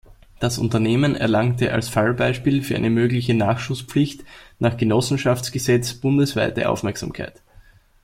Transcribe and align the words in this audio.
Das 0.39 0.57
Unternehmen 0.57 1.13
erlangte 1.13 1.71
als 1.73 1.87
Fallbeispiel 1.87 2.63
für 2.63 2.75
eine 2.75 2.89
mögliche 2.89 3.35
Nachschusspflicht 3.35 4.23
nach 4.57 4.75
Genossenschaftsgesetz 4.75 5.93
bundesweite 5.93 6.67
Aufmerksamkeit. 6.69 7.39